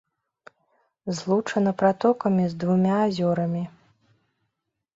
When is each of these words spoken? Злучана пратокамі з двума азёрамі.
Злучана 1.17 1.71
пратокамі 1.83 2.43
з 2.55 2.59
двума 2.65 2.95
азёрамі. 3.05 3.63